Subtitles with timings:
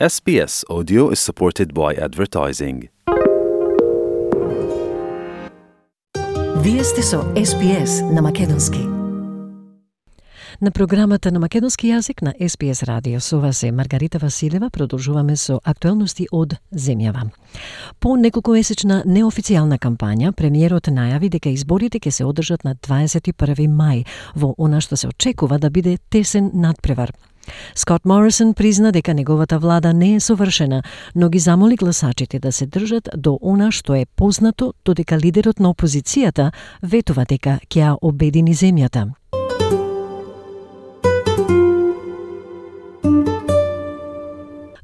[0.00, 2.88] SBS Audio is supported by advertising.
[6.62, 8.78] Вие сте со SPS на Македонски.
[10.60, 14.70] На програмата на македонски јазик на SPS радио со вас е Маргарита Василева.
[14.70, 17.30] Продолжуваме со актуелности од земјава.
[18.00, 24.04] По неколку месечна неофицијална кампања, премиерот најави дека изборите ќе се одржат на 21 мај
[24.34, 27.14] во она што се очекува да биде тесен надпревар
[27.74, 30.82] Скот Морисон призна дека неговата влада не е совршена,
[31.14, 35.70] но ги замоли гласачите да се држат до она што е познато, додека лидерот на
[35.74, 39.10] опозицијата ветува дека ќе ја обедини земјата.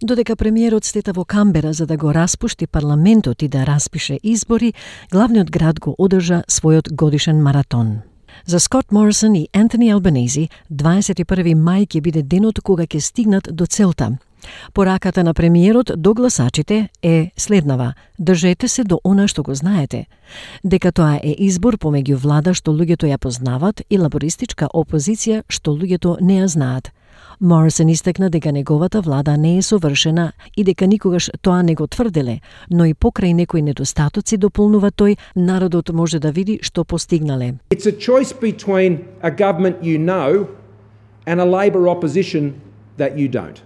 [0.03, 4.73] Додека премиерот стета во Камбера за да го распушти парламентот и да распише избори,
[5.13, 8.10] главниот град го одржа својот годишен маратон.
[8.47, 13.67] За Скот Морисон и Ентони Албанези, 21 мај ќе биде денот кога ќе стигнат до
[13.67, 14.19] целта.
[14.73, 17.95] Пораката на премиерот до гласачите е следнава.
[18.19, 20.07] Држете се до она што го знаете.
[20.65, 26.21] Дека тоа е избор помеѓу влада што луѓето ја познават и лабористичка опозиција што луѓето
[26.21, 26.91] не ја знаат.
[27.41, 32.41] Морисон истакна дека неговата влада не е совршена и дека никогаш тоа не го тврделе,
[32.71, 37.55] но и покрај некои недостатоци дополнува тој, народот може да види што постигнале.
[37.71, 40.49] It's a choice between a government you know
[41.27, 42.61] and a Labor opposition
[42.97, 43.63] that you don't.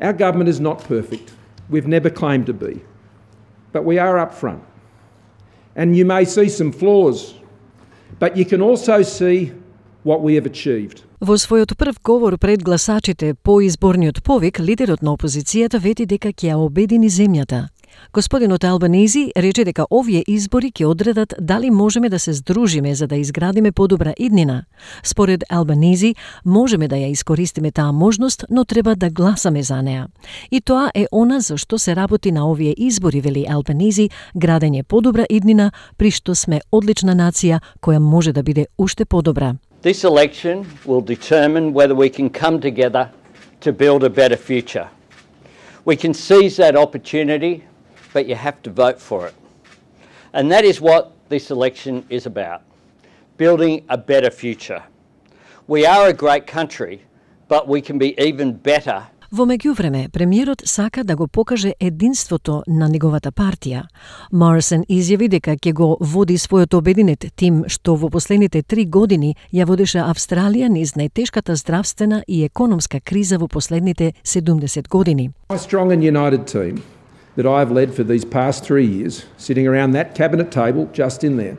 [0.00, 1.32] Our government is not perfect.
[1.70, 2.82] We've never claimed to be.
[3.72, 4.62] But we are up front.
[5.76, 7.34] And you may see some flaws,
[8.18, 9.52] but you can also see
[10.04, 11.02] what we have achieved.
[11.20, 16.52] Во својот прв говор пред гласачите по изборниот повик, лидерот на опозицијата вети дека ќе
[16.52, 17.68] ја обедини земјата.
[18.12, 23.16] Господинот Албанези рече дека овие избори ќе одредат дали можеме да се здружиме за да
[23.16, 24.64] изградиме подобра иднина.
[25.02, 30.08] Според Албанези, можеме да ја искористиме таа можност, но треба да гласаме за неа.
[30.50, 35.26] И тоа е она за што се работи на овие избори, вели Албанези, градење подобра
[35.30, 39.56] иднина, при што сме одлична нација која може да биде уште подобра.
[39.84, 43.10] This election will determine whether we can come together
[43.60, 44.88] to build a better future.
[45.84, 47.64] We can seize that opportunity,
[48.14, 49.34] but you have to vote for it.
[50.32, 52.62] And that is what this election is about
[53.36, 54.82] building a better future.
[55.66, 57.02] We are a great country,
[57.48, 62.88] but we can be even better Во меѓувреме, премиерот сака да го покаже единството на
[62.88, 63.86] неговата партија.
[64.32, 69.64] Морисон изјави дека ќе го води својот обединет тим што во последните три години ја
[69.64, 75.30] водеше Австралија низ најтешката здравствена и економска криза во последните 70 години.
[75.48, 76.82] My strong and united team
[77.36, 81.24] that I have led for these past three years, sitting around that cabinet table just
[81.24, 81.56] in there,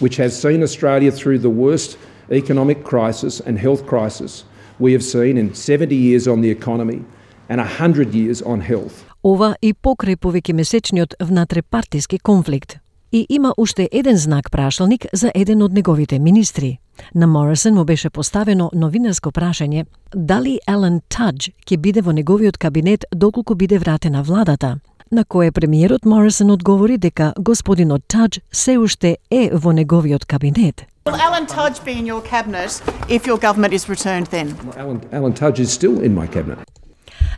[0.00, 1.96] which has seen Australia through the worst
[2.30, 4.44] economic crisis and health crisis
[4.80, 7.04] we have seen in 70 years on the economy
[7.48, 9.04] and 100 years on health.
[9.24, 12.78] Ова и покрај повеќемесечниот внатрепартиски конфликт.
[13.12, 16.78] И има уште еден знак прашалник за еден од неговите министри.
[17.14, 23.04] На Морисон му беше поставено новинарско прашање дали Елен Тадж ќе биде во неговиот кабинет
[23.14, 24.78] доколку биде вратена владата.
[25.10, 30.86] На кое премиерот Морисон одговори дека господинот Тадж се уште е во неговиот кабинет.
[31.06, 34.56] Will Alan Tudge be in your cabinet if your government is returned then?
[34.76, 36.58] Alan, Alan Tudge is still in my cabinet.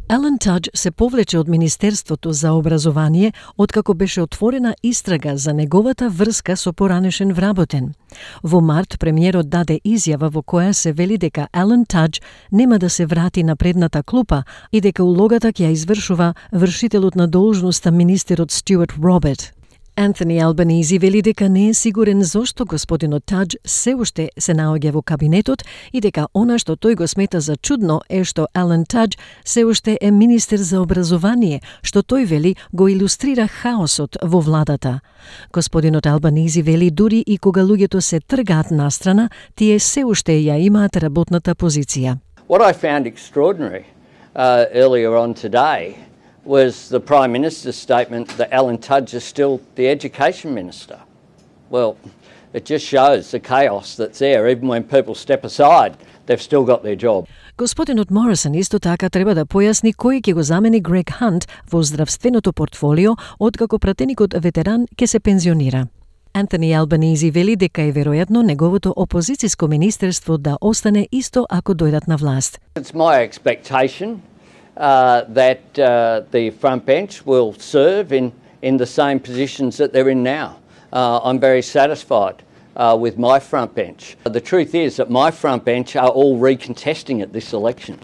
[0.09, 6.57] Елен Тадж се повлече од Министерството за образование откако беше отворена истрага за неговата врска
[6.57, 7.95] со поранешен вработен.
[8.43, 12.21] Во март премиерот даде изјава во која се вели дека Елен Тадж
[12.53, 17.27] нема да се врати на предната клупа и дека улогата ќе ја извршува вршителот на
[17.29, 19.56] должноста министерот Стюарт Роберт.
[19.99, 25.01] Антони Албанези вели дека не е сигурен зошто господинот Тадж се уште се наоѓа во
[25.03, 29.65] кабинетот и дека она што тој го смета за чудно е што Ален Тадж се
[29.65, 35.01] уште е министер за образование, што тој вели го илустрира хаосот во владата.
[35.53, 40.97] Господинот Албанези вели дури и кога луѓето се тргаат настрана, тие се уште ја имаат
[40.97, 42.19] работната позиција.
[42.49, 43.85] What I found extraordinary
[44.37, 46.06] uh, earlier on today
[46.47, 50.99] was the Prime Minister's statement that Alan Tudge is still the Education Minister.
[51.71, 51.97] Well,
[52.53, 54.49] it just shows the chaos that's there.
[54.49, 57.27] Even when people step aside, they've still got their job.
[57.59, 62.53] Господинот Морисон исто така треба да појасни кој ќе го замени Грег Хант во здравственото
[62.53, 65.87] портфолио откако пратеникот ветеран ќе се пензионира.
[66.35, 72.17] Антони Албанези вели дека е веројатно неговото опозицијско министерство да остане исто ако дојдат на
[72.17, 72.61] власт.
[72.75, 74.21] It's my expectation
[74.78, 78.32] uh, that uh, the front bench will serve in,
[78.62, 80.58] in the same positions that they're in now.
[80.94, 82.44] Uh, I'm very satisfied
[82.76, 84.18] uh, with my front bench.
[84.24, 88.00] The truth is that my front bench are all recontesting at this election.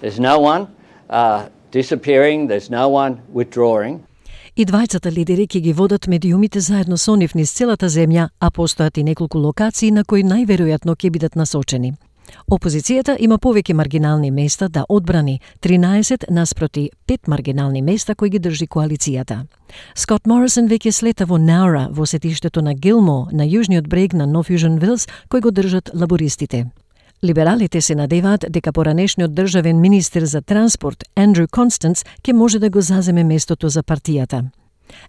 [0.00, 0.68] There's no one
[1.10, 4.06] uh, disappearing, there's no one withdrawing.
[4.54, 8.98] И двајцата лидери ќе ги водат медиумите заедно со нив низ целата земја, а постојат
[9.00, 11.94] и неколку локации на кои најверојатно ќе бидат насочени.
[12.51, 18.67] Опозицијата има повеќе маргинални места да одбрани, 13 наспроти 5 маргинални места кои ги држи
[18.67, 19.45] коалицијата.
[19.95, 24.49] Скот Морисон веќе слета во Наура, во сетиштето на Гилмо, на јужниот брег на Нов
[24.49, 26.65] Южен Вилс, кој го држат лабористите.
[27.23, 32.81] Либералите се надеваат дека поранешниот државен министер за транспорт Андрю Констанс ќе може да го
[32.81, 34.45] заземе местото за партијата.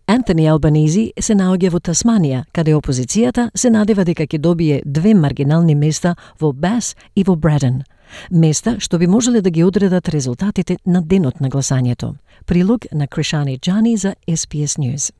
[0.07, 5.75] Антони Албанизи се наоѓа во Тасманија, каде опозицијата се надева дека ќе добие две маргинални
[5.75, 7.83] места во Бас и во Бреден.
[8.31, 12.15] Места што би можеле да ги одредат резултатите на денот на гласањето.
[12.47, 15.13] Прилог на Кришани Джани за SPS News.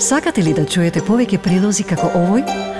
[0.00, 2.79] Сакате ли да чуете повеќе прилози како овој?